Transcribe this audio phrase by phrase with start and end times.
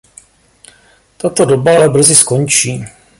[1.19, 2.71] Tato doba ale brzy skončí.